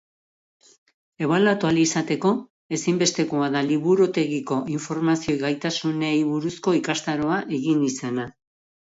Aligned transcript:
Ebaluatu 1.25 1.67
ahal 1.67 1.75
izateko, 1.81 2.29
ezinbestekoa 2.77 3.49
da 3.55 3.61
liburutegiko 3.67 4.57
informazio-gaitasunei 4.77 6.15
buruzko 6.31 6.73
ikastaroa 6.79 7.37
egin 7.59 7.85
izana. 7.91 8.27